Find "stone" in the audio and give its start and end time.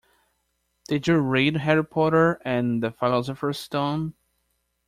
3.59-4.15